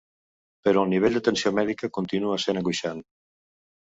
Però 0.67 0.85
el 0.85 0.89
nivell 0.93 1.17
d'atenció 1.19 1.53
mèdica 1.59 1.91
continua 1.99 2.39
sent 2.47 2.61
angoixat. 2.63 3.07